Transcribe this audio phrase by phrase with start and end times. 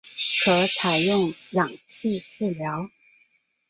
[0.43, 2.89] 可采用氧气治疗。